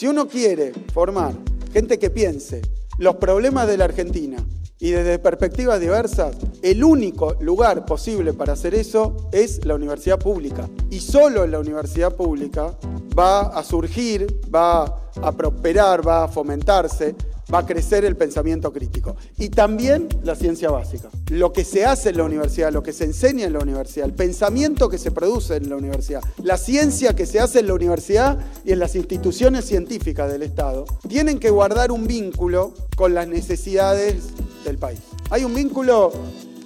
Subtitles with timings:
[0.00, 1.34] Si uno quiere formar
[1.74, 2.62] gente que piense
[2.96, 4.38] los problemas de la Argentina
[4.78, 10.70] y desde perspectivas diversas, el único lugar posible para hacer eso es la universidad pública.
[10.88, 12.78] Y solo en la universidad pública
[13.18, 14.84] va a surgir, va
[15.20, 17.14] a prosperar, va a fomentarse
[17.52, 19.16] va a crecer el pensamiento crítico.
[19.38, 21.08] Y también la ciencia básica.
[21.30, 24.14] Lo que se hace en la universidad, lo que se enseña en la universidad, el
[24.14, 28.38] pensamiento que se produce en la universidad, la ciencia que se hace en la universidad
[28.64, 34.24] y en las instituciones científicas del Estado, tienen que guardar un vínculo con las necesidades
[34.64, 35.00] del país.
[35.30, 36.12] Hay un vínculo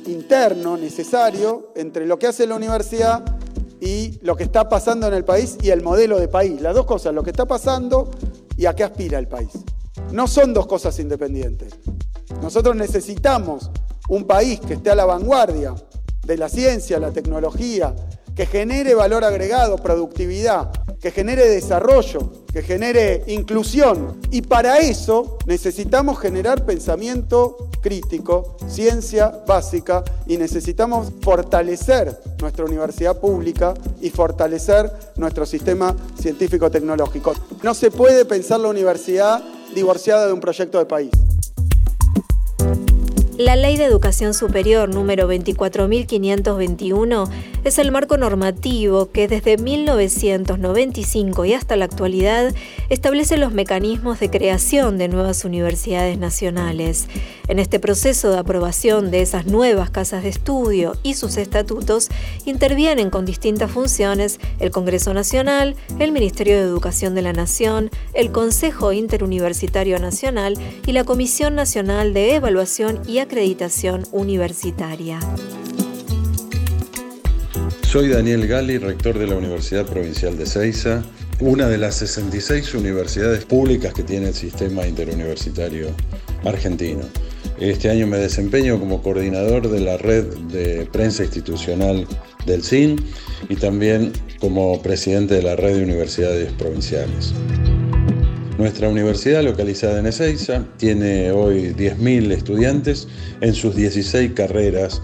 [0.07, 3.25] interno necesario entre lo que hace la universidad
[3.81, 6.61] y lo que está pasando en el país y el modelo de país.
[6.61, 8.11] Las dos cosas, lo que está pasando
[8.57, 9.51] y a qué aspira el país.
[10.13, 11.75] No son dos cosas independientes.
[12.43, 13.71] Nosotros necesitamos
[14.09, 15.75] un país que esté a la vanguardia
[16.25, 17.95] de la ciencia, la tecnología,
[18.35, 24.19] que genere valor agregado, productividad, que genere desarrollo, que genere inclusión.
[24.31, 33.75] Y para eso necesitamos generar pensamiento crítico, ciencia básica y necesitamos fortalecer nuestra universidad pública
[34.01, 37.35] y fortalecer nuestro sistema científico-tecnológico.
[37.63, 39.45] No se puede pensar la universidad
[39.75, 41.11] divorciada de un proyecto de país.
[43.39, 47.29] La Ley de Educación Superior número 24.521
[47.65, 52.55] es el marco normativo que desde 1995 y hasta la actualidad
[52.91, 57.09] establece los mecanismos de creación de nuevas universidades nacionales.
[57.49, 62.11] En este proceso de aprobación de esas nuevas casas de estudio y sus estatutos
[62.45, 68.31] intervienen con distintas funciones el Congreso Nacional, el Ministerio de Educación de la Nación, el
[68.31, 75.19] Consejo Interuniversitario Nacional y la Comisión Nacional de Evaluación y Acreditación Universitaria.
[77.81, 81.03] Soy Daniel Gali, rector de la Universidad Provincial de Ceiza,
[81.41, 85.89] una de las 66 universidades públicas que tiene el sistema interuniversitario
[86.45, 87.01] argentino.
[87.59, 92.07] Este año me desempeño como coordinador de la red de prensa institucional
[92.45, 93.03] del CIN
[93.49, 97.33] y también como presidente de la red de universidades provinciales.
[98.65, 103.07] Nuestra universidad, localizada en Ezeiza, tiene hoy 10.000 estudiantes
[103.43, 105.03] en sus 16 carreras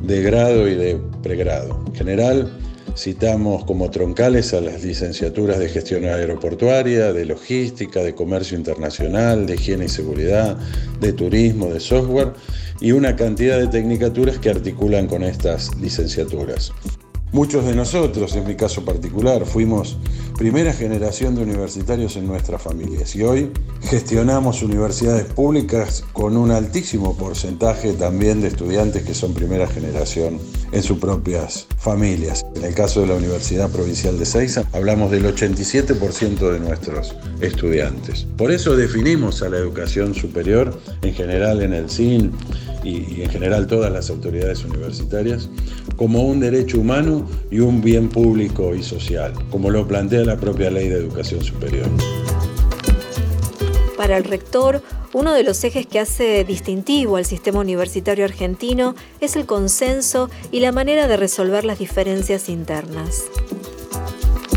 [0.00, 1.82] de grado y de pregrado.
[1.88, 2.56] En general,
[2.96, 9.54] Citamos como troncales a las licenciaturas de gestión aeroportuaria, de logística, de comercio internacional, de
[9.54, 10.56] higiene y seguridad,
[11.00, 12.32] de turismo, de software
[12.80, 16.72] y una cantidad de tecnicaturas que articulan con estas licenciaturas.
[17.32, 19.96] Muchos de nosotros, en mi caso particular, fuimos
[20.36, 23.52] primera generación de universitarios en nuestras familias y hoy
[23.82, 30.40] gestionamos universidades públicas con un altísimo porcentaje también de estudiantes que son primera generación
[30.72, 32.42] en sus propias familias.
[32.56, 38.26] En el caso de la Universidad Provincial de Ceiza, hablamos del 87% de nuestros estudiantes.
[38.36, 42.32] Por eso definimos a la educación superior, en general en el CIN
[42.82, 45.48] y, en general todas las autoridades universitarias,
[46.00, 50.70] como un derecho humano y un bien público y social, como lo plantea la propia
[50.70, 51.86] Ley de Educación Superior.
[53.98, 59.36] Para el rector, uno de los ejes que hace distintivo al sistema universitario argentino es
[59.36, 63.24] el consenso y la manera de resolver las diferencias internas.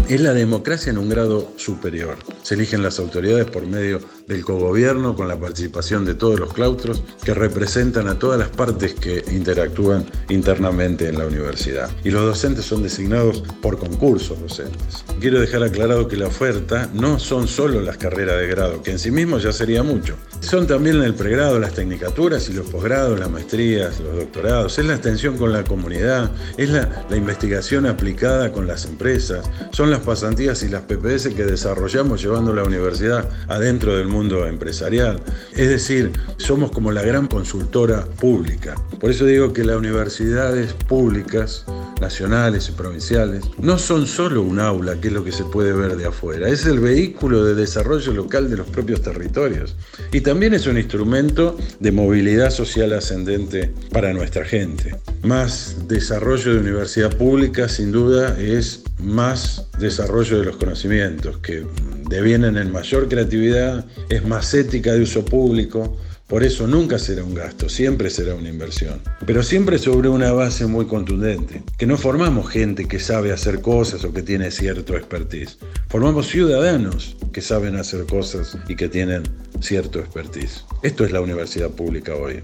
[0.08, 2.20] Es la democracia en un grado superior.
[2.42, 7.04] Se eligen las autoridades por medio del cogobierno con la participación de todos los claustros
[7.24, 11.90] que representan a todas las partes que interactúan internamente en la universidad.
[12.04, 15.04] Y los docentes son designados por concursos docentes.
[15.20, 19.00] Quiero dejar aclarado que la oferta no son solo las carreras de grado, que en
[19.00, 20.16] sí mismo ya sería mucho.
[20.40, 24.78] Son también el pregrado las tecnicaturas y los posgrados, las maestrías, los doctorados.
[24.80, 29.92] Es la extensión con la comunidad, es la, la investigación aplicada con las empresas, son
[29.92, 35.20] las pasantías y las PPS que desarrollamos llevando la universidad adentro del mundo empresarial.
[35.56, 38.76] Es decir, somos como la gran consultora pública.
[39.00, 41.66] Por eso digo que las universidades públicas,
[42.00, 45.98] nacionales y provinciales, no son solo un aula, que es lo que se puede ver
[45.98, 49.76] de afuera, es el vehículo de desarrollo local de los propios territorios.
[50.12, 54.96] Y también es un instrumento de movilidad social ascendente para nuestra gente.
[55.24, 61.66] Más desarrollo de universidad pública, sin duda, es más desarrollo de los conocimientos, que
[62.10, 65.98] devienen en mayor creatividad, es más ética de uso público,
[66.28, 69.02] por eso nunca será un gasto, siempre será una inversión.
[69.26, 74.04] Pero siempre sobre una base muy contundente, que no formamos gente que sabe hacer cosas
[74.04, 75.60] o que tiene cierto expertise.
[75.90, 79.24] Formamos ciudadanos que saben hacer cosas y que tienen
[79.60, 80.66] cierto expertise.
[80.82, 82.42] Esto es la universidad pública hoy.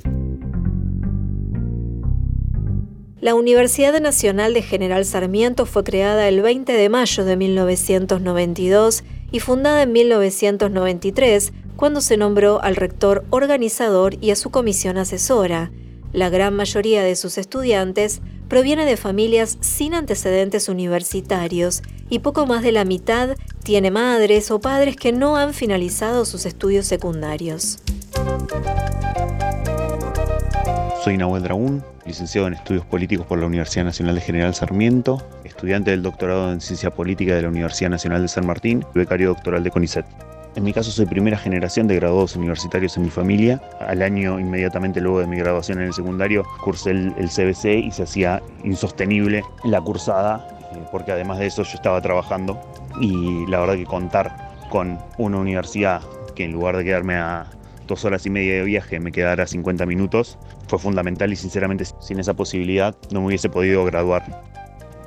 [3.22, 9.40] La Universidad Nacional de General Sarmiento fue creada el 20 de mayo de 1992 y
[9.40, 15.72] fundada en 1993 cuando se nombró al rector organizador y a su comisión asesora.
[16.12, 22.64] La gran mayoría de sus estudiantes proviene de familias sin antecedentes universitarios y poco más
[22.64, 27.78] de la mitad tiene madres o padres que no han finalizado sus estudios secundarios.
[31.04, 35.26] Soy Nahuel Dragún, licenciado en Estudios Políticos por la Universidad Nacional de General Sarmiento,
[35.60, 39.62] estudiante del doctorado en Ciencia Política de la Universidad Nacional de San Martín becario doctoral
[39.62, 40.06] de CONICET.
[40.56, 43.62] En mi caso soy primera generación de graduados universitarios en mi familia.
[43.82, 48.04] Al año inmediatamente luego de mi graduación en el secundario cursé el, CBC y se
[48.04, 52.58] hacía insostenible la cursada eh, porque además de eso yo estaba trabajando
[53.02, 54.34] y la verdad que contar
[54.70, 56.02] con una universidad
[56.36, 57.48] que en lugar de quedarme a
[57.86, 60.38] dos horas y media de viaje me quedara 50 minutos
[60.70, 64.24] fue fundamental y sinceramente sin esa posibilidad no me hubiese podido graduar.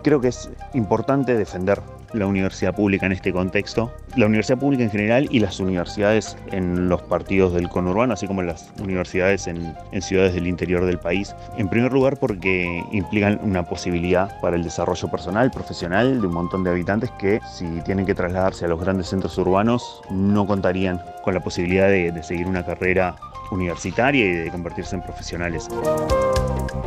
[0.02, 1.80] Creo que es importante defender
[2.12, 6.88] la universidad pública en este contexto, la universidad pública en general y las universidades en
[6.88, 11.34] los partidos del conurbano, así como las universidades en, ciudades del interior del país.
[11.56, 16.64] En primer lugar porque implican una posibilidad para el desarrollo personal, profesional de un montón
[16.64, 21.34] de habitantes que si tienen que trasladarse a los grandes centros urbanos no contarían con
[21.34, 23.14] la posibilidad de seguir una carrera
[23.52, 25.68] universitaria y de convertirse en profesionales.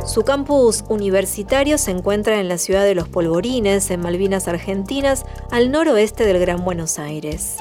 [0.04, 5.70] Su campus universitario se encuentra en la ciudad de Los Polvorines, en Malvinas Argentinas, al
[5.70, 7.56] noroeste del Gran Buenos Aires.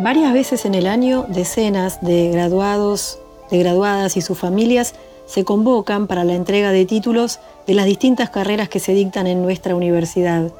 [0.00, 3.18] Varias veces en el año, decenas de graduados,
[3.50, 4.94] de graduadas y sus familias
[5.26, 9.42] se convocan para la entrega de títulos de las distintas carreras que se dictan en
[9.42, 10.52] nuestra universidad.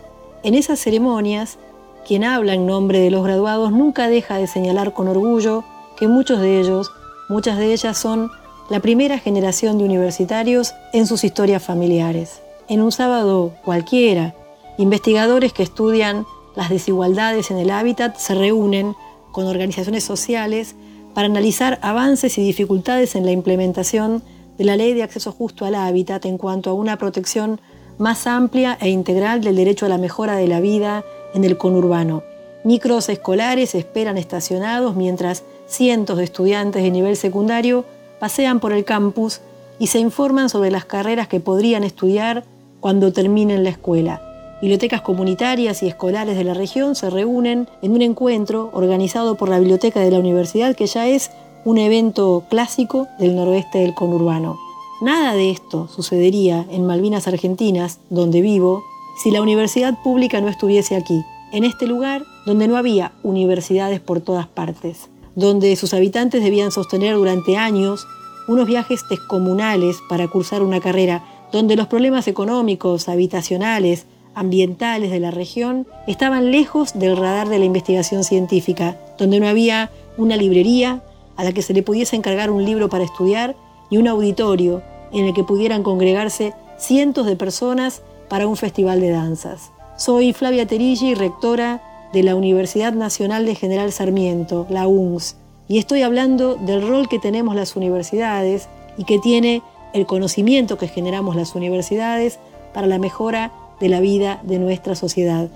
[0.43, 1.59] En esas ceremonias,
[2.07, 5.65] quien habla en nombre de los graduados nunca deja de señalar con orgullo
[5.99, 6.93] que muchos de ellos,
[7.29, 8.31] muchas de ellas son
[8.71, 12.41] la primera generación de universitarios en sus historias familiares.
[12.69, 14.35] En un sábado cualquiera,
[14.77, 18.95] investigadores que estudian las desigualdades en el hábitat se reúnen
[19.33, 20.77] con organizaciones sociales
[21.15, 24.23] para analizar avances y dificultades en la implementación
[24.57, 27.61] de la Ley de Acceso Justo al Hábitat en cuanto a una protección
[27.97, 31.05] más amplia e integral del derecho a la mejora de la vida
[31.35, 32.23] en el conurbano.
[32.65, 37.85] Micros escolares esperan estacionados mientras cientos de estudiantes de nivel secundario
[38.19, 39.41] pasean por el campus
[39.79, 42.45] y se informan sobre las carreras que podrían estudiar
[42.81, 44.23] cuando terminen la escuela.
[44.61, 49.61] Bibliotecas comunitarias y escolares de la región se reúnen en un encuentro organizado por la
[49.61, 51.31] Biblioteca de la Universidad que ya es
[51.65, 54.59] un evento clásico del noroeste del conurbano.
[55.01, 58.83] Nada de esto sucedería en Malvinas Argentinas, donde vivo,
[59.23, 61.23] si la universidad pública no estuviese aquí,
[61.53, 65.09] en este lugar donde no había universidades por todas partes
[65.39, 68.09] donde sus habitantes debían sostener durante años
[68.49, 75.31] unos viajes descomunales para cursar una carrera, donde los problemas económicos, habitacionales, ambientales de la
[75.31, 81.05] región estaban lejos del radar de la investigación científica, donde no había una librería
[81.37, 83.55] a la que se le pudiese encargar un libro para estudiar
[83.91, 84.83] y un auditorio
[85.13, 89.71] en el que pudieran congregarse cientos de personas para un festival de danzas.
[89.97, 91.81] Soy Flavia Terigi, rectora
[92.13, 95.37] de la Universidad Nacional de General Sarmiento, la UNS,
[95.69, 99.63] y estoy hablando del rol que tenemos las universidades y que tiene
[99.93, 102.39] el conocimiento que generamos las universidades
[102.73, 105.49] para la mejora de la vida de nuestra sociedad.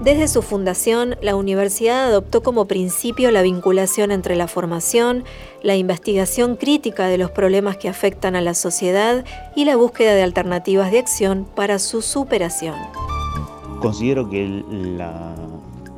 [0.00, 5.24] Desde su fundación, la universidad adoptó como principio la vinculación entre la formación,
[5.62, 9.24] la investigación crítica de los problemas que afectan a la sociedad
[9.56, 12.74] y la búsqueda de alternativas de acción para su superación.
[13.84, 15.34] Considero que la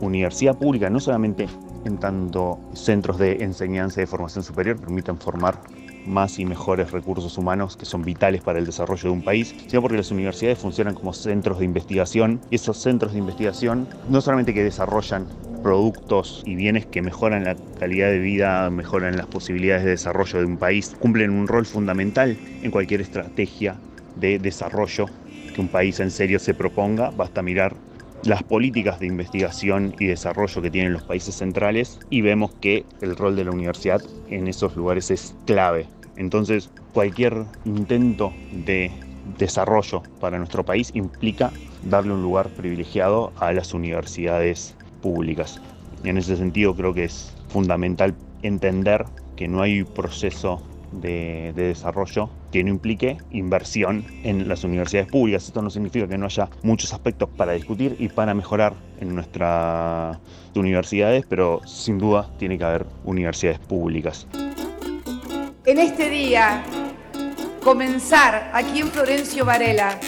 [0.00, 1.46] universidad pública, no solamente
[1.84, 5.60] en tanto centros de enseñanza y de formación superior, permiten formar
[6.04, 9.82] más y mejores recursos humanos que son vitales para el desarrollo de un país, sino
[9.82, 12.40] porque las universidades funcionan como centros de investigación.
[12.50, 15.28] Esos centros de investigación no solamente que desarrollan
[15.62, 20.44] productos y bienes que mejoran la calidad de vida, mejoran las posibilidades de desarrollo de
[20.44, 23.76] un país, cumplen un rol fundamental en cualquier estrategia
[24.16, 25.06] de desarrollo
[25.56, 27.74] que un país en serio se proponga, basta mirar
[28.24, 33.16] las políticas de investigación y desarrollo que tienen los países centrales y vemos que el
[33.16, 35.86] rol de la universidad en esos lugares es clave.
[36.16, 38.90] Entonces, cualquier intento de
[39.38, 45.60] desarrollo para nuestro país implica darle un lugar privilegiado a las universidades públicas.
[46.04, 52.64] En ese sentido creo que es fundamental entender que no hay proceso de, desarrollo que
[52.64, 55.44] no implique inversión en las universidades públicas.
[55.44, 60.16] Esto no significa que no haya muchos aspectos para discutir y para mejorar en nuestras
[60.54, 64.26] universidades, pero sin duda tiene que haber universidades públicas.
[65.66, 66.64] En este día,
[67.62, 70.00] comenzar aquí en Florencio Varela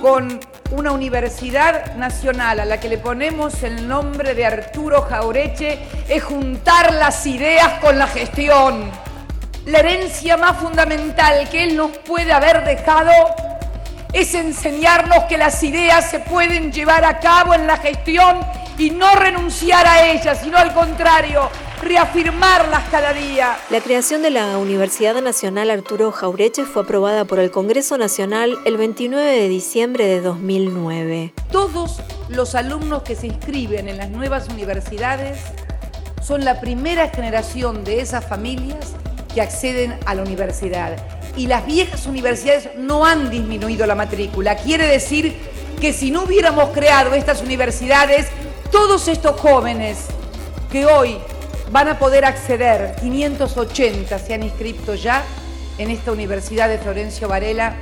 [0.00, 0.40] con
[0.70, 6.94] una universidad nacional a la que le ponemos el nombre de Arturo Jaureche es juntar
[6.94, 9.11] las ideas con la gestión.
[9.66, 13.12] La herencia más fundamental que él nos puede haber dejado
[14.12, 18.40] es enseñarnos que las ideas se pueden llevar a cabo en la gestión
[18.76, 21.48] y no renunciar a ellas, sino al contrario,
[21.80, 23.56] reafirmarlas cada día.
[23.70, 28.76] La creación de la Universidad Nacional Arturo Jaureche fue aprobada por el Congreso Nacional el
[28.76, 31.34] 29 de diciembre de 2009.
[31.52, 35.38] Todos los alumnos que se inscriben en las nuevas universidades
[36.20, 38.96] son la primera generación de esas familias
[39.34, 40.96] que acceden a la universidad.
[41.36, 44.56] Y las viejas universidades no han disminuido la matrícula.
[44.56, 45.34] Quiere decir
[45.80, 48.28] que si no hubiéramos creado estas universidades,
[48.70, 50.06] todos estos jóvenes
[50.70, 51.18] que hoy
[51.70, 55.22] van a poder acceder, 580 se han inscrito ya
[55.78, 57.74] en esta Universidad de Florencio Varela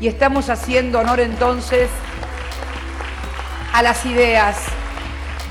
[0.00, 1.88] y estamos haciendo honor entonces
[3.72, 4.56] a las ideas.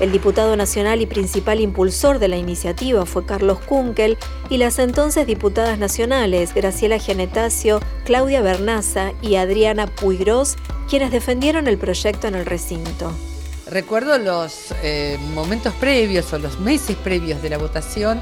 [0.00, 4.18] El diputado nacional y principal impulsor de la iniciativa fue Carlos Kunkel
[4.50, 10.56] y las entonces diputadas nacionales Graciela Genetacio, Claudia Bernaza y Adriana Puigros,
[10.88, 13.12] quienes defendieron el proyecto en el recinto.
[13.70, 18.20] Recuerdo los eh, momentos previos o los meses previos de la votación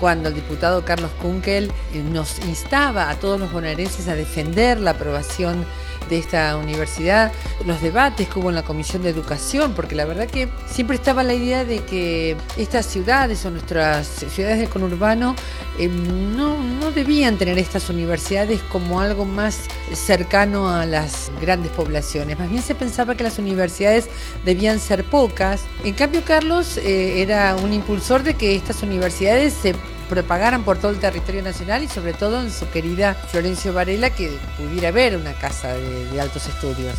[0.00, 4.92] cuando el diputado Carlos Kunkel eh, nos instaba a todos los bonaerenses a defender la
[4.92, 5.64] aprobación
[6.08, 7.32] de esta universidad,
[7.64, 11.22] los debates que hubo en la Comisión de Educación, porque la verdad que siempre estaba
[11.22, 15.34] la idea de que estas ciudades o nuestras ciudades del conurbano
[15.78, 19.62] eh, no, no debían tener estas universidades como algo más
[19.92, 22.38] cercano a las grandes poblaciones.
[22.38, 24.08] Más bien se pensaba que las universidades
[24.44, 25.62] debían ser pocas.
[25.84, 29.74] En cambio, Carlos eh, era un impulsor de que estas universidades se
[30.08, 34.38] propagaran por todo el territorio nacional y sobre todo en su querida Florencio Varela que
[34.56, 36.94] pudiera haber una casa de, altos estudios.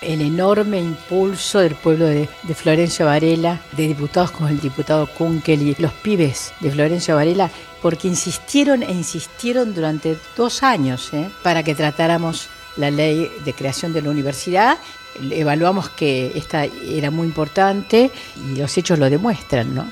[0.00, 5.74] El enorme impulso del pueblo de, Florencio Varela, de diputados como el diputado Kunkel y
[5.78, 7.50] los pibes de Florencio Varela,
[7.82, 11.28] porque insistieron e insistieron durante dos años ¿eh?
[11.42, 14.78] para que tratáramos la ley de creación de la universidad.
[15.30, 19.90] Evaluamos que esta era muy importante y los hechos lo demuestran, ¿no?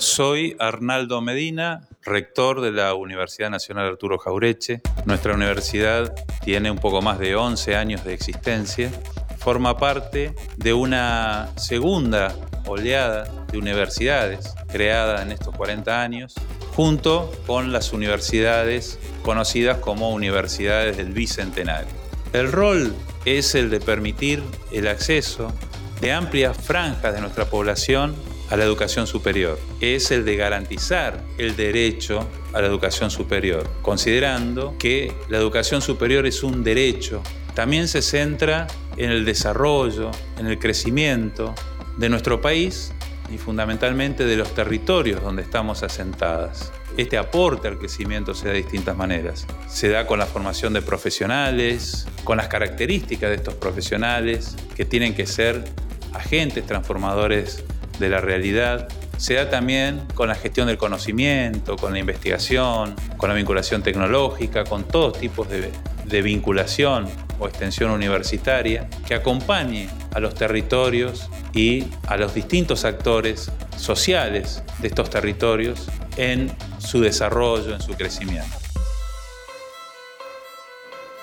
[0.00, 4.80] Soy Arnaldo Medina, rector de la Universidad Nacional Arturo Jaureche.
[5.04, 8.90] Nuestra universidad tiene un poco más de 11 años de existencia.
[9.36, 16.34] Forma parte de una segunda oleada de universidades creada en estos 40 años,
[16.74, 21.92] junto con las universidades conocidas como universidades del Bicentenario.
[22.32, 22.94] El rol
[23.26, 24.42] es el de permitir
[24.72, 25.52] el acceso
[26.00, 28.14] de amplias franjas de nuestra población
[28.50, 29.58] a la educación superior.
[29.80, 36.26] Es el de garantizar el derecho a la educación superior, considerando que la educación superior
[36.26, 37.22] es un derecho.
[37.54, 38.66] También se centra
[38.96, 41.54] en el desarrollo, en el crecimiento
[41.96, 42.92] de nuestro país
[43.32, 46.72] y fundamentalmente de los territorios donde estamos asentadas.
[46.96, 49.46] Este aporte al crecimiento se da de distintas maneras.
[49.68, 55.14] Se da con la formación de profesionales, con las características de estos profesionales que tienen
[55.14, 55.64] que ser
[56.12, 57.62] agentes transformadores
[58.00, 58.88] de la realidad,
[59.18, 64.64] se da también con la gestión del conocimiento, con la investigación, con la vinculación tecnológica,
[64.64, 65.70] con todos tipos de,
[66.06, 67.06] de vinculación
[67.38, 74.88] o extensión universitaria que acompañe a los territorios y a los distintos actores sociales de
[74.88, 78.69] estos territorios en su desarrollo, en su crecimiento.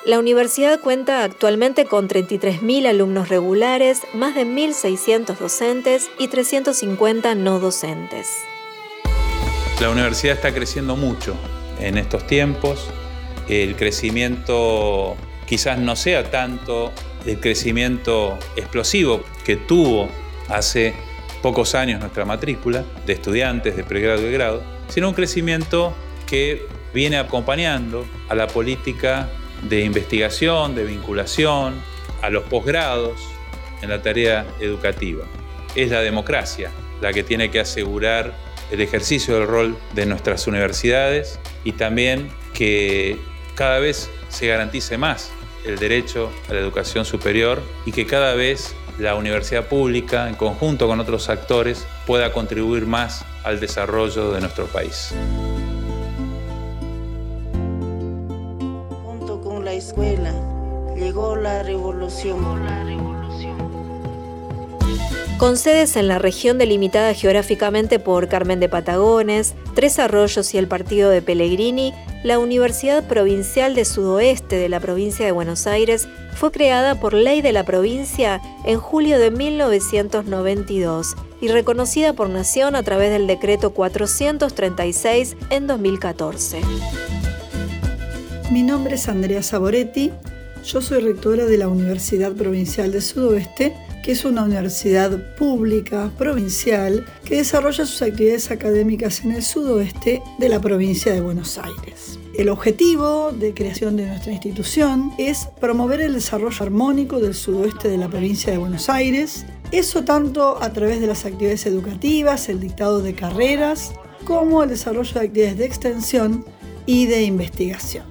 [0.08, 7.60] La universidad cuenta actualmente con 33.000 alumnos regulares, más de 1.600 docentes y 350 no
[7.60, 8.30] docentes.
[9.82, 11.36] La universidad está creciendo mucho
[11.82, 12.88] en estos tiempos.
[13.50, 16.94] El crecimiento quizás no sea tanto
[17.26, 20.08] el crecimiento explosivo que tuvo
[20.48, 20.94] hace
[21.42, 25.94] pocos años nuestra matrícula de estudiantes de pregrado y grado, sino un crecimiento
[26.26, 29.30] que viene acompañando a la política
[29.64, 31.76] de investigación, de vinculación,
[32.22, 33.20] a los posgrados
[33.82, 35.26] en la tarea educativa.
[35.76, 36.72] Es la democracia
[37.02, 38.34] la que tiene que asegurar
[38.72, 43.18] el ejercicio del rol de nuestras universidades y también que
[43.56, 45.32] cada vez se garantice más
[45.66, 50.88] el derecho a la educación superior y que cada vez la universidad pública, en conjunto
[50.88, 55.14] con otros actores, pueda contribuir más al desarrollo de nuestro país.
[59.78, 60.34] Escuela.
[60.96, 62.40] Llegó la revolución.
[65.38, 70.68] Con sedes en la región delimitada geográficamente por Carmen de Patagones, Tres Arroyos y el
[70.68, 71.94] partido de Pellegrini,
[72.24, 77.44] la Universidad Provincial de Sudoeste de la provincia de Buenos Aires fue creada por ley
[77.44, 83.70] de la provincia en julio de 1992 y reconocida por Nación a través del decreto
[83.70, 86.62] 436 en 2014.
[88.52, 90.12] Mi nombre es Andrea Saboretti,
[90.64, 93.76] yo soy rectora de la Universidad Provincial de Sudoeste
[94.08, 100.48] que es una universidad pública provincial que desarrolla sus actividades académicas en el sudoeste de
[100.48, 102.18] la provincia de Buenos Aires.
[102.38, 107.98] El objetivo de creación de nuestra institución es promover el desarrollo armónico del sudoeste de
[107.98, 113.02] la provincia de Buenos Aires, eso tanto a través de las actividades educativas, el dictado
[113.02, 113.92] de carreras,
[114.24, 116.46] como el desarrollo de actividades de extensión
[116.86, 118.06] y de investigación.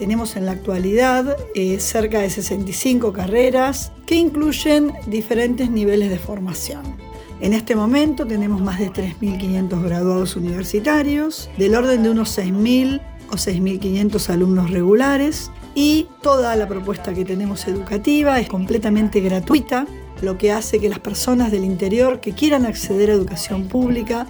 [0.00, 6.96] Tenemos en la actualidad eh, cerca de 65 carreras que incluyen diferentes niveles de formación.
[7.38, 13.34] En este momento tenemos más de 3.500 graduados universitarios, del orden de unos 6.000 o
[13.34, 19.86] 6.500 alumnos regulares y toda la propuesta que tenemos educativa es completamente gratuita,
[20.22, 24.26] lo que hace que las personas del interior que quieran acceder a educación pública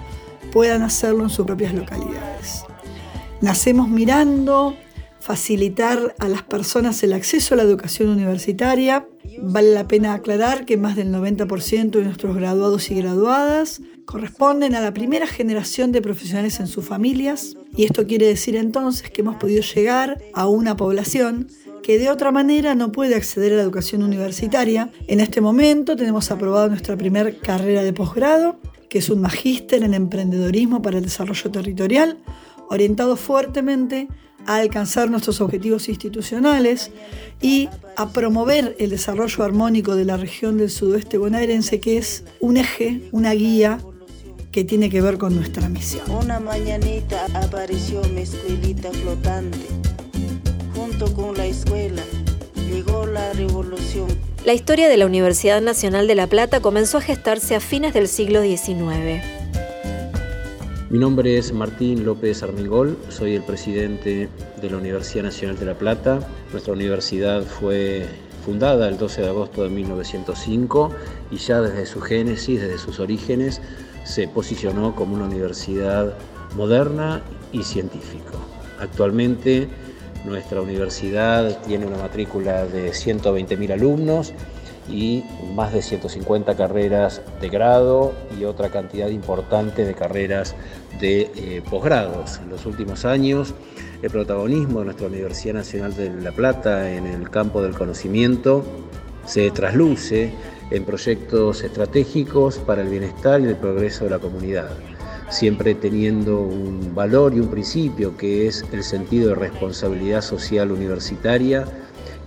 [0.51, 2.65] puedan hacerlo en sus propias localidades.
[3.41, 4.75] Nacemos mirando
[5.21, 9.07] facilitar a las personas el acceso a la educación universitaria.
[9.43, 14.81] Vale la pena aclarar que más del 90% de nuestros graduados y graduadas corresponden a
[14.81, 19.37] la primera generación de profesionales en sus familias y esto quiere decir entonces que hemos
[19.37, 21.49] podido llegar a una población
[21.83, 24.91] que de otra manera no puede acceder a la educación universitaria.
[25.07, 29.95] En este momento tenemos aprobada nuestra primera carrera de posgrado, que es un magíster en
[29.95, 32.19] emprendedorismo para el desarrollo territorial,
[32.69, 34.09] orientado fuertemente
[34.47, 36.91] a alcanzar nuestros objetivos institucionales
[37.41, 42.57] y a promover el desarrollo armónico de la región del sudoeste bonaerense, que es un
[42.57, 43.79] eje, una guía
[44.53, 46.11] que tiene que ver con nuestra misión.
[46.11, 49.59] Una mañanita apareció mi escuelita flotante.
[50.75, 52.03] Junto con la escuela
[52.69, 54.09] llegó la revolución.
[54.45, 58.09] La historia de la Universidad Nacional de La Plata comenzó a gestarse a fines del
[58.09, 59.40] siglo XIX.
[60.91, 64.29] Mi nombre es Martín López Armengol, soy el presidente
[64.61, 66.19] de la Universidad Nacional de La Plata.
[66.51, 68.09] Nuestra universidad fue
[68.45, 70.91] fundada el 12 de agosto de 1905
[71.31, 73.61] y ya desde su génesis, desde sus orígenes,
[74.03, 76.13] se posicionó como una universidad
[76.57, 77.23] moderna
[77.53, 78.33] y científica.
[78.81, 79.69] Actualmente
[80.25, 84.33] nuestra universidad tiene una matrícula de 120.000 alumnos
[84.91, 85.25] y
[85.55, 90.55] más de 150 carreras de grado y otra cantidad importante de carreras
[91.01, 92.39] de eh, posgrados.
[92.39, 93.55] En los últimos años,
[94.03, 98.65] el protagonismo de nuestra Universidad Nacional de La Plata en el campo del conocimiento
[99.27, 100.33] se trasluce
[100.71, 104.71] en proyectos estratégicos para el bienestar y el progreso de la comunidad,
[105.29, 111.65] siempre teniendo un valor y un principio que es el sentido de responsabilidad social universitaria,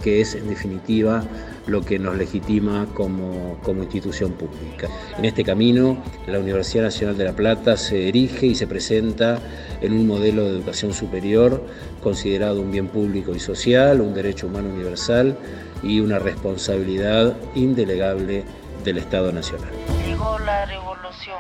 [0.03, 1.23] que es en definitiva
[1.65, 4.87] lo que nos legitima como, institución pública.
[5.17, 5.97] En este camino,
[6.27, 9.39] la Universidad Nacional de La Plata se erige y se presenta
[9.81, 11.63] en un modelo de educación superior
[12.01, 15.37] considerado un bien público y social, un derecho humano universal
[15.81, 18.43] y una responsabilidad indelegable
[18.83, 19.69] del Estado Nacional.
[20.05, 21.37] Llegó la revolución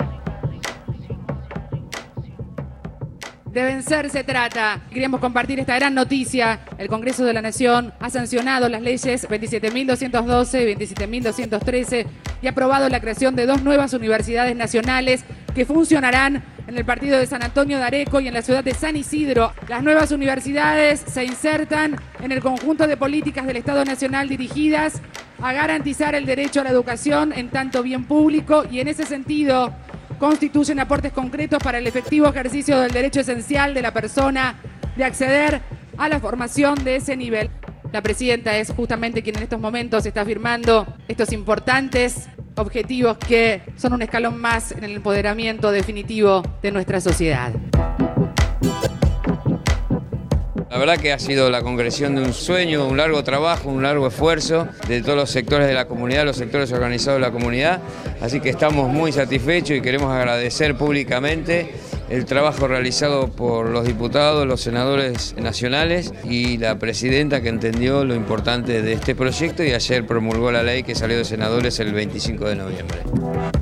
[3.53, 4.81] De vencer se trata.
[4.89, 6.61] Queríamos compartir esta gran noticia.
[6.79, 12.07] El Congreso de la Nación ha sancionado las leyes 27.212 y 27.213
[12.41, 17.19] y ha aprobado la creación de dos nuevas universidades nacionales que funcionarán en el partido
[17.19, 19.53] de San Antonio de Areco y en la ciudad de San Isidro.
[19.67, 24.99] Las nuevas universidades se insertan en el conjunto de políticas del Estado Nacional dirigidas
[25.43, 29.71] a garantizar el derecho a la educación en tanto bien público y en ese sentido
[30.23, 34.55] constituyen aportes concretos para el efectivo ejercicio del derecho esencial de la persona
[34.95, 35.59] de acceder
[35.97, 37.49] a la formación de ese nivel.
[37.91, 43.91] La presidenta es justamente quien en estos momentos está firmando estos importantes objetivos que son
[43.91, 47.51] un escalón más en el empoderamiento definitivo de nuestra sociedad.
[50.73, 54.07] La verdad que ha sido la concreción de un sueño, un largo trabajo, un largo
[54.07, 57.79] esfuerzo de todos los sectores de la comunidad, los sectores organizados de la comunidad,
[58.21, 61.75] así que estamos muy satisfechos y queremos agradecer públicamente
[62.09, 68.15] el trabajo realizado por los diputados, los senadores nacionales y la presidenta que entendió lo
[68.15, 72.49] importante de este proyecto y ayer promulgó la ley que salió de senadores el 25
[72.49, 73.52] de noviembre.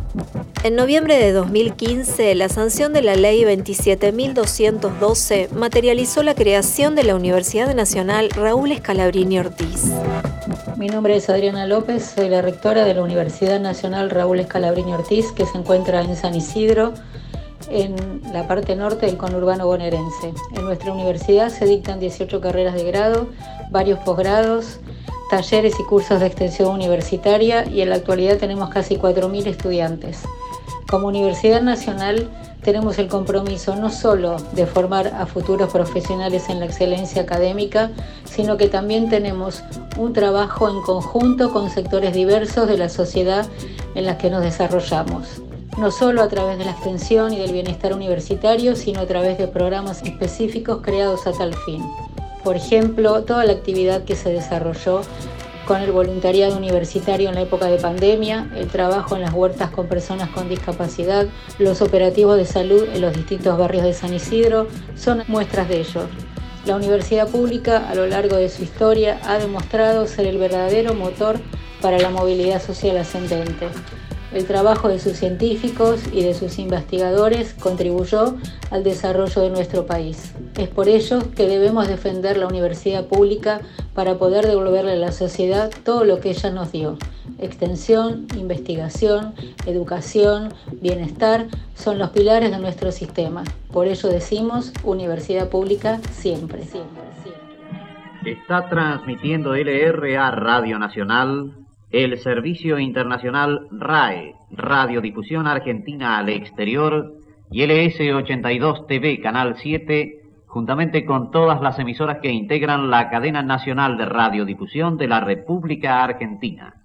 [0.63, 7.15] En noviembre de 2015, la sanción de la Ley 27.212 materializó la creación de la
[7.15, 9.85] Universidad Nacional Raúl Escalabrini Ortiz.
[10.77, 15.31] Mi nombre es Adriana López, soy la rectora de la Universidad Nacional Raúl Escalabrini Ortiz,
[15.31, 16.93] que se encuentra en San Isidro,
[17.71, 20.31] en la parte norte del conurbano bonaerense.
[20.53, 23.29] En nuestra universidad se dictan 18 carreras de grado,
[23.71, 24.79] varios posgrados,
[25.31, 30.21] talleres y cursos de extensión universitaria y en la actualidad tenemos casi 4.000 estudiantes.
[30.89, 32.29] Como Universidad Nacional
[32.63, 37.91] tenemos el compromiso no solo de formar a futuros profesionales en la excelencia académica,
[38.25, 39.63] sino que también tenemos
[39.97, 43.47] un trabajo en conjunto con sectores diversos de la sociedad
[43.95, 45.41] en las que nos desarrollamos
[45.77, 49.47] no solo a través de la extensión y del bienestar universitario, sino a través de
[49.47, 51.83] programas específicos creados a tal fin.
[52.43, 55.01] Por ejemplo, toda la actividad que se desarrolló
[55.65, 59.87] con el voluntariado universitario en la época de pandemia, el trabajo en las huertas con
[59.87, 61.27] personas con discapacidad,
[61.59, 66.07] los operativos de salud en los distintos barrios de San Isidro, son muestras de ello.
[66.65, 71.39] La universidad pública a lo largo de su historia ha demostrado ser el verdadero motor
[71.81, 73.67] para la movilidad social ascendente.
[74.33, 78.37] El trabajo de sus científicos y de sus investigadores contribuyó
[78.69, 80.33] al desarrollo de nuestro país.
[80.57, 83.59] Es por ello que debemos defender la universidad pública
[83.93, 86.97] para poder devolverle a la sociedad todo lo que ella nos dio.
[87.39, 89.33] Extensión, investigación,
[89.65, 93.43] educación, bienestar son los pilares de nuestro sistema.
[93.73, 98.31] Por ello decimos universidad pública siempre, siempre, siempre.
[98.31, 101.51] Está transmitiendo LRA Radio Nacional
[101.91, 107.13] el Servicio Internacional RAE, Radiodifusión Argentina al Exterior,
[107.51, 113.97] y LS82 TV, Canal 7, juntamente con todas las emisoras que integran la cadena nacional
[113.97, 116.75] de radiodifusión de la República Argentina.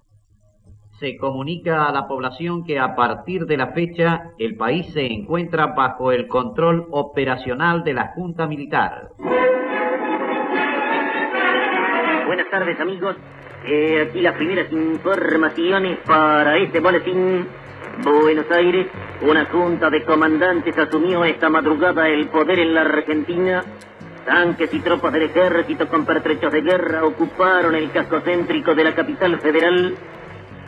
[0.99, 5.67] Se comunica a la población que a partir de la fecha el país se encuentra
[5.67, 9.09] bajo el control operacional de la Junta Militar.
[12.49, 13.15] Buenas tardes amigos.
[13.65, 17.45] Eh, aquí las primeras informaciones para este boletín.
[18.01, 18.87] Buenos Aires,
[19.21, 23.65] una junta de comandantes asumió esta madrugada el poder en la Argentina.
[24.25, 28.95] Tanques y tropas del ejército con pertrechos de guerra ocuparon el casco céntrico de la
[28.95, 29.95] capital federal.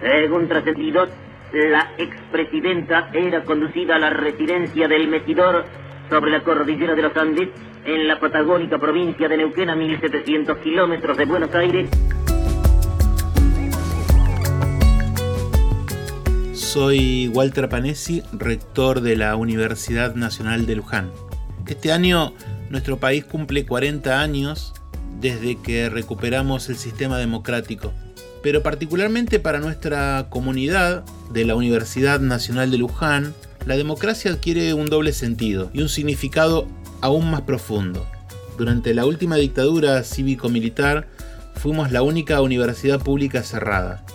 [0.02, 1.10] Según trascendidos,
[1.54, 5.64] la expresidenta era conducida a la residencia del Metidor
[6.10, 7.50] sobre la cordillera de los Andes,
[7.86, 11.90] en la patagónica provincia de Neuquén, a 1700 kilómetros de Buenos Aires.
[16.54, 21.12] Soy Walter Panesi, rector de la Universidad Nacional de Luján.
[21.68, 22.34] Este año
[22.70, 24.74] nuestro país cumple 40 años
[25.20, 27.94] desde que recuperamos el sistema democrático,
[28.44, 33.34] pero particularmente para nuestra comunidad de la Universidad Nacional de Luján,
[33.66, 36.68] la democracia adquiere un doble sentido y un significado
[37.02, 38.06] aún más profundo.
[38.58, 41.08] Durante la última dictadura cívico-militar
[41.56, 44.06] fuimos la única universidad pública cerrada.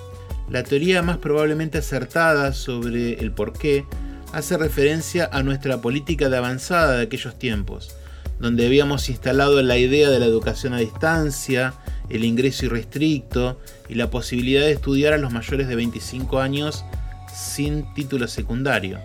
[0.50, 3.86] La teoría más probablemente acertada sobre el porqué
[4.32, 7.96] hace referencia a nuestra política de avanzada de aquellos tiempos,
[8.40, 11.74] donde habíamos instalado la idea de la educación a distancia,
[12.10, 16.84] el ingreso irrestricto y la posibilidad de estudiar a los mayores de 25 años
[17.32, 18.98] sin título secundario.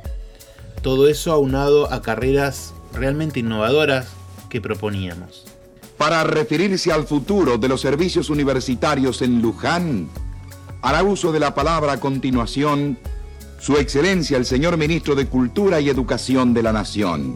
[0.81, 4.07] Todo eso aunado a carreras realmente innovadoras
[4.49, 5.45] que proponíamos.
[5.97, 10.07] Para referirse al futuro de los servicios universitarios en Luján,
[10.81, 12.97] hará uso de la palabra a continuación
[13.59, 17.35] Su Excelencia el señor Ministro de Cultura y Educación de la Nación.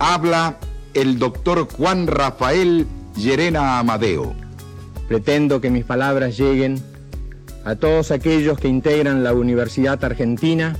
[0.00, 0.58] Habla
[0.94, 4.34] el doctor Juan Rafael Llerena Amadeo.
[5.06, 6.82] Pretendo que mis palabras lleguen
[7.64, 10.76] a todos aquellos que integran la Universidad Argentina,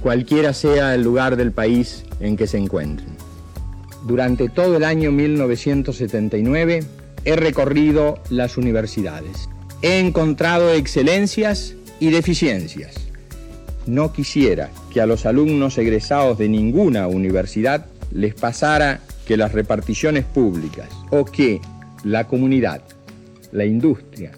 [0.00, 3.16] cualquiera sea el lugar del país en que se encuentren.
[4.06, 6.84] Durante todo el año 1979
[7.24, 9.48] he recorrido las universidades
[9.82, 12.94] he encontrado excelencias y deficiencias.
[13.86, 20.24] No quisiera que a los alumnos egresados de ninguna universidad les pasara que las reparticiones
[20.24, 21.60] públicas o que
[22.04, 22.82] la comunidad,
[23.52, 24.32] la industria,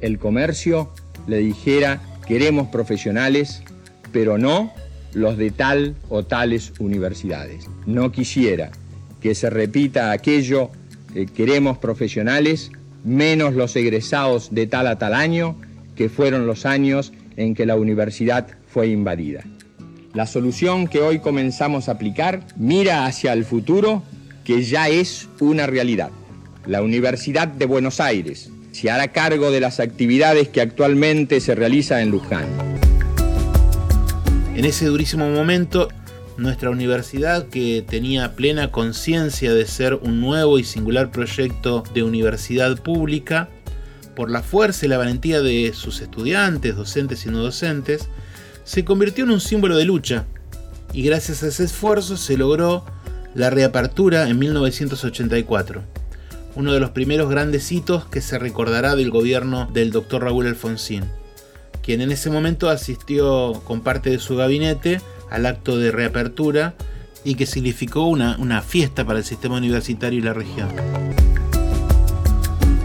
[0.00, 0.90] el comercio
[1.26, 3.62] le dijera queremos profesionales,
[4.12, 4.72] pero no
[5.14, 7.68] los de tal o tales universidades.
[7.86, 8.70] No quisiera
[9.20, 10.70] que se repita aquello,
[11.12, 12.70] que queremos profesionales,
[13.04, 15.56] menos los egresados de tal a tal año,
[15.96, 19.44] que fueron los años en que la universidad fue invadida.
[20.12, 24.02] La solución que hoy comenzamos a aplicar mira hacia el futuro
[24.44, 26.10] que ya es una realidad.
[26.66, 32.00] La Universidad de Buenos Aires se hará cargo de las actividades que actualmente se realizan
[32.00, 32.73] en Luján.
[34.54, 35.88] En ese durísimo momento,
[36.36, 42.80] nuestra universidad, que tenía plena conciencia de ser un nuevo y singular proyecto de universidad
[42.80, 43.48] pública,
[44.14, 48.08] por la fuerza y la valentía de sus estudiantes, docentes y no docentes,
[48.62, 50.24] se convirtió en un símbolo de lucha.
[50.92, 52.84] y gracias a ese esfuerzo se logró
[53.34, 55.82] la reapertura en 1984,
[56.54, 61.02] uno de los primeros grandes hitos que se recordará del gobierno del doctor Raúl Alfonsín,
[61.84, 66.74] quien en ese momento asistió con parte de su gabinete al acto de reapertura
[67.24, 70.68] y que significó una, una fiesta para el sistema universitario y la región.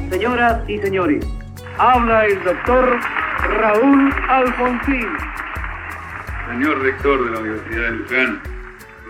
[0.09, 1.25] Señoras y señores,
[1.77, 2.99] habla el doctor
[3.57, 5.07] Raúl Alfonsín.
[6.49, 8.41] Señor rector de la Universidad de Luján,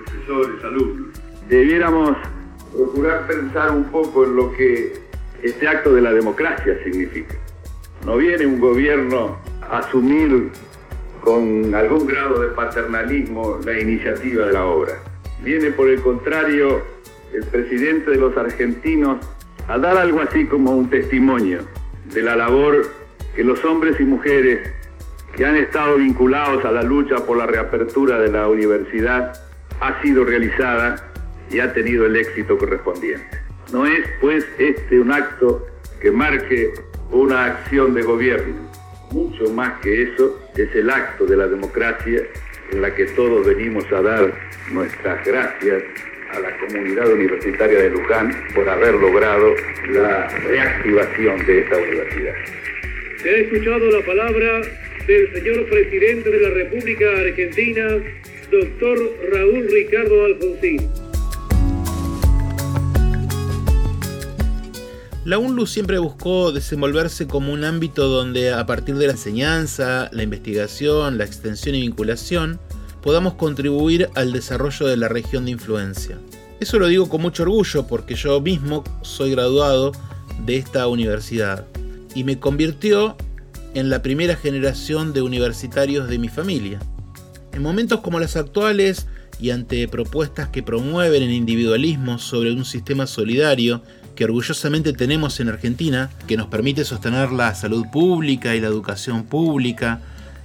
[0.06, 2.18] profesores, alumnos, debiéramos
[2.76, 4.94] procurar pensar un poco en lo que
[5.42, 7.36] este acto de la democracia significa.
[8.06, 9.38] No viene un gobierno
[9.70, 10.52] asumir
[11.22, 14.94] con algún grado de paternalismo la iniciativa de la obra.
[15.44, 16.82] Viene por el contrario
[17.34, 19.18] el presidente de los argentinos
[19.68, 21.60] a dar algo así como un testimonio
[22.06, 22.88] de la labor
[23.36, 24.74] que los hombres y mujeres
[25.36, 29.34] que han estado vinculados a la lucha por la reapertura de la universidad
[29.80, 30.96] ha sido realizada
[31.52, 33.40] y ha tenido el éxito correspondiente.
[33.72, 35.66] No es pues este un acto
[36.02, 36.74] que marque
[37.12, 38.70] una acción de gobierno.
[39.12, 42.22] Mucho más que eso es el acto de la democracia
[42.72, 44.34] en la que todos venimos a dar
[44.72, 45.84] nuestras gracias
[46.32, 49.56] a la comunidad universitaria de Luján por haber logrado
[49.90, 52.34] la reactivación de esta universidad.
[53.18, 54.62] Se ha escuchado la palabra
[55.08, 57.88] del señor presidente de la República Argentina,
[58.52, 58.98] doctor
[59.32, 60.99] Raúl Ricardo Alfonsín.
[65.30, 70.24] La UNLU siempre buscó desenvolverse como un ámbito donde a partir de la enseñanza, la
[70.24, 72.60] investigación, la extensión y vinculación,
[73.04, 76.18] podamos contribuir al desarrollo de la región de influencia.
[76.60, 79.92] Eso lo digo con mucho orgullo porque yo mismo soy graduado
[80.48, 81.68] de esta universidad
[82.16, 83.16] y me convirtió
[83.76, 86.80] en la primera generación de universitarios de mi familia.
[87.54, 89.06] En momentos como los actuales
[89.40, 93.84] y ante propuestas que promueven el individualismo sobre un sistema solidario
[94.20, 99.24] que orgullosamente tenemos en Argentina, que nos permite sostener la salud pública y la educación
[99.24, 100.02] pública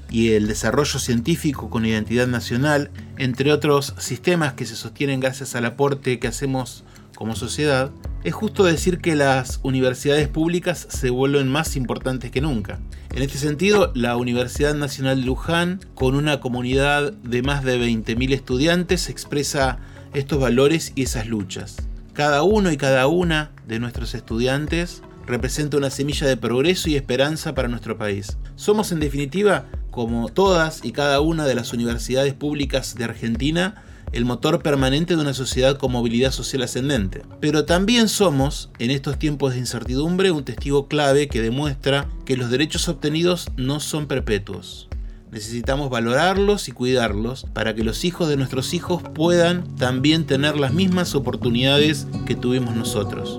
[0.08, 5.64] y el desarrollo científico con identidad nacional, entre otros sistemas que se sostienen gracias al
[5.64, 6.84] aporte que hacemos
[7.16, 7.90] como sociedad,
[8.22, 12.78] es justo decir que las universidades públicas se vuelven más importantes que nunca.
[13.12, 18.34] En este sentido, la Universidad Nacional de Luján, con una comunidad de más de 20.000
[18.34, 19.78] estudiantes, expresa
[20.12, 21.88] estos valores y esas luchas.
[22.14, 27.56] Cada uno y cada una de nuestros estudiantes representa una semilla de progreso y esperanza
[27.56, 28.38] para nuestro país.
[28.54, 34.24] Somos en definitiva, como todas y cada una de las universidades públicas de Argentina, el
[34.24, 37.22] motor permanente de una sociedad con movilidad social ascendente.
[37.40, 42.48] Pero también somos, en estos tiempos de incertidumbre, un testigo clave que demuestra que los
[42.48, 44.88] derechos obtenidos no son perpetuos.
[45.34, 50.72] Necesitamos valorarlos y cuidarlos para que los hijos de nuestros hijos puedan también tener las
[50.72, 53.38] mismas oportunidades que tuvimos nosotros.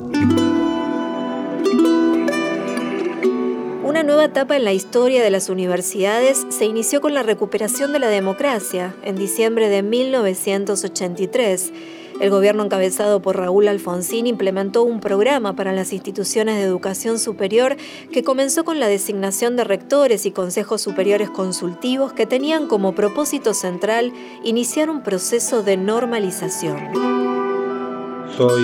[3.82, 8.00] Una nueva etapa en la historia de las universidades se inició con la recuperación de
[8.00, 11.72] la democracia en diciembre de 1983
[12.20, 17.76] el gobierno encabezado por Raúl Alfonsín implementó un programa para las instituciones de educación superior
[18.12, 23.54] que comenzó con la designación de rectores y consejos superiores consultivos que tenían como propósito
[23.54, 26.78] central iniciar un proceso de normalización.
[28.38, 28.64] Soy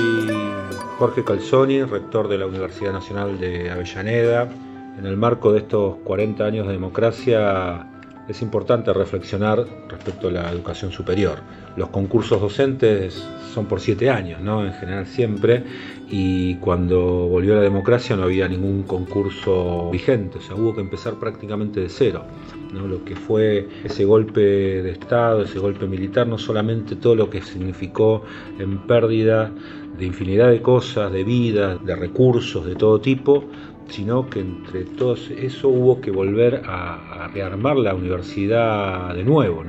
[0.98, 4.50] Jorge Calzoni, rector de la Universidad Nacional de Avellaneda.
[4.98, 7.88] En el marco de estos 40 años de democracia
[8.28, 11.40] es importante reflexionar respecto a la educación superior.
[11.76, 14.66] Los concursos docentes son por siete años, ¿no?
[14.66, 15.64] En general siempre,
[16.10, 21.16] y cuando volvió la democracia no había ningún concurso vigente, o sea, hubo que empezar
[21.16, 22.26] prácticamente de cero.
[22.74, 22.88] ¿no?
[22.88, 27.42] Lo que fue ese golpe de Estado, ese golpe militar, no solamente todo lo que
[27.42, 28.24] significó
[28.60, 29.52] en pérdida
[29.98, 33.46] de infinidad de cosas, de vida, de recursos de todo tipo,
[33.90, 39.64] sino que entre todo eso hubo que volver a, rearmar la universidad de nuevo.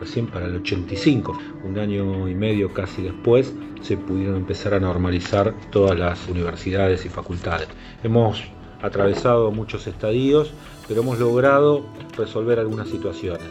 [0.00, 5.54] Recién para el 85, un año y medio casi después, se pudieron empezar a normalizar
[5.70, 7.68] todas las universidades y facultades.
[8.02, 8.42] Hemos
[8.82, 10.52] atravesado muchos estadios,
[10.88, 11.84] pero hemos logrado
[12.16, 13.46] resolver algunas situaciones.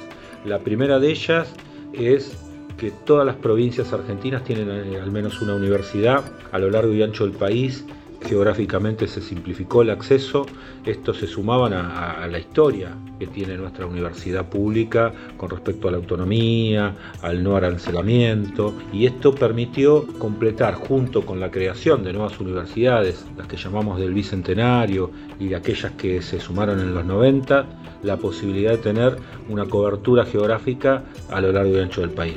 [0.45, 1.53] La primera de ellas
[1.93, 2.37] es
[2.77, 7.03] que todas las provincias argentinas tienen eh, al menos una universidad a lo largo y
[7.03, 7.85] ancho del país
[8.23, 10.45] geográficamente se simplificó el acceso,
[10.85, 15.91] esto se sumaban a, a, la historia que tiene nuestra universidad pública con respecto a
[15.91, 22.39] la autonomía, al no arancelamiento, y esto permitió completar junto con la creación de nuevas
[22.39, 27.65] universidades, las que llamamos del Bicentenario y aquellas que se sumaron en los 90,
[28.03, 29.17] la posibilidad de tener
[29.49, 32.35] una cobertura geográfica a lo largo y ancho del país.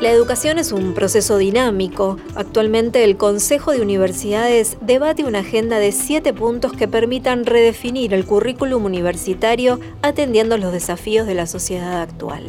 [0.00, 2.16] La educación es un proceso dinámico.
[2.34, 8.24] Actualmente el Consejo de Universidades debate una agenda de siete puntos que permitan redefinir el
[8.24, 12.44] currículum universitario atendiendo los desafíos de la sociedad actual.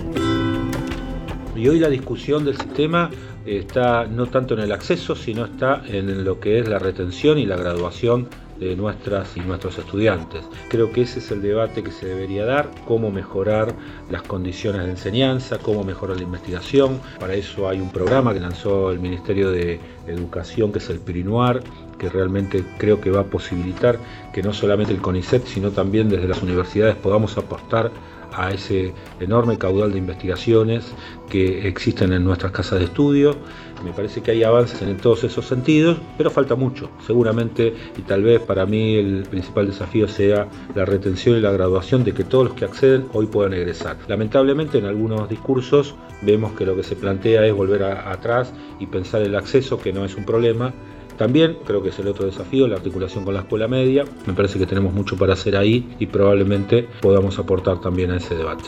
[1.53, 3.09] Y hoy la discusión del sistema
[3.45, 7.45] está no tanto en el acceso, sino está en lo que es la retención y
[7.45, 8.29] la graduación
[8.61, 10.45] de nuestras y nuestros estudiantes.
[10.69, 13.73] Creo que ese es el debate que se debería dar, cómo mejorar
[14.11, 17.01] las condiciones de enseñanza, cómo mejorar la investigación.
[17.19, 21.61] Para eso hay un programa que lanzó el Ministerio de Educación, que es el Pirinuar,
[21.97, 23.97] que realmente creo que va a posibilitar
[24.31, 27.91] que no solamente el CONICET, sino también desde las universidades podamos apostar
[28.33, 30.93] a ese enorme caudal de investigaciones
[31.29, 33.35] que existen en nuestras casas de estudio.
[33.83, 36.89] Me parece que hay avances en todos esos sentidos, pero falta mucho.
[37.05, 42.03] Seguramente, y tal vez para mí el principal desafío sea la retención y la graduación
[42.03, 43.97] de que todos los que acceden hoy puedan egresar.
[44.07, 49.21] Lamentablemente en algunos discursos vemos que lo que se plantea es volver atrás y pensar
[49.21, 50.73] el acceso, que no es un problema,
[51.17, 54.05] también creo que es el otro desafío, la articulación con la escuela media.
[54.25, 58.35] Me parece que tenemos mucho para hacer ahí y probablemente podamos aportar también a ese
[58.35, 58.63] debate.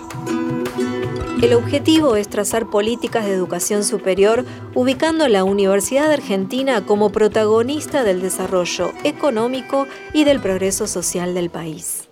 [1.42, 8.06] El objetivo es trazar políticas de educación superior ubicando a la Universidad Argentina como protagonista
[8.06, 12.08] del desarrollo económico y del progreso social del país.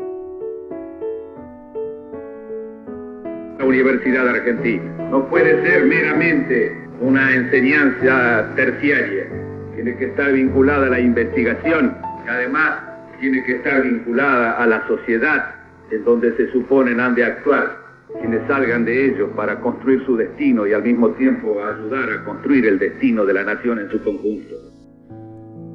[3.58, 9.51] La Universidad Argentina no puede ser meramente una enseñanza terciaria
[9.82, 12.82] tiene que estar vinculada a la investigación, y además
[13.20, 15.56] tiene que estar vinculada a la sociedad
[15.90, 17.82] en donde se suponen han de actuar
[18.20, 22.68] quienes salgan de ellos para construir su destino y al mismo tiempo ayudar a construir
[22.68, 24.56] el destino de la nación en su conjunto.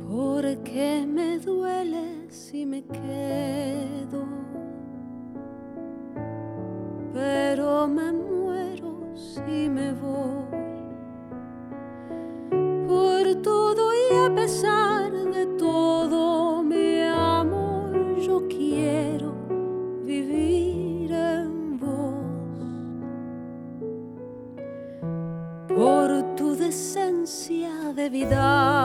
[0.08, 4.28] Porque me duele si me quedo,
[7.12, 10.65] pero me muero si me voy
[12.86, 19.34] por todo y a pesar de todo, mi amor, yo quiero
[20.04, 22.14] vivir en vos.
[25.68, 28.75] Por tu decencia de vida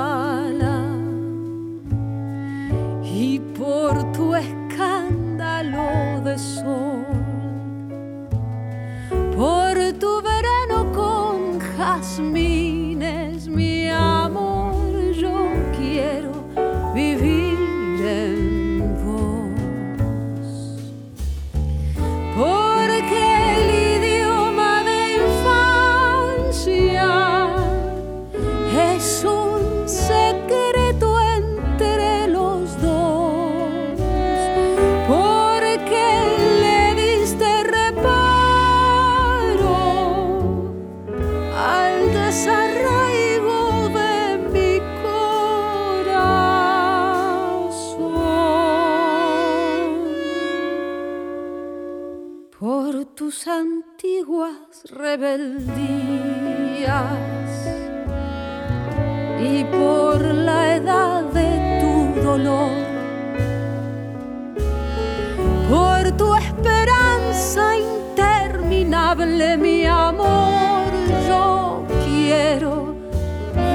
[65.69, 70.85] Por tu esperanza interminable, mi amor,
[71.27, 72.95] yo quiero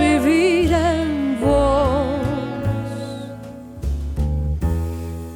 [0.00, 2.06] vivir en vos.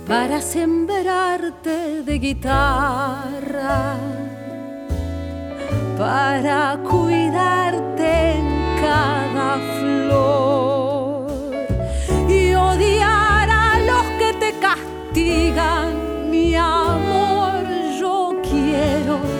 [0.08, 3.96] Para sembrarte de guitarra,
[5.98, 8.46] para cuidarte en
[8.80, 10.79] cada flor
[15.10, 17.64] castigan, mi amor,
[17.98, 19.39] yo quiero